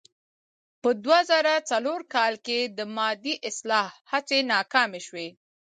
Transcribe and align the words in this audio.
په 0.81 0.89
دوه 1.03 1.19
زره 1.31 1.53
څلور 1.69 1.99
کال 2.15 2.33
کې 2.45 2.59
د 2.77 2.79
مادې 2.95 3.35
اصلاح 3.49 3.89
هڅې 4.11 4.39
ناکامې 4.53 5.01
شوې. 5.07 5.27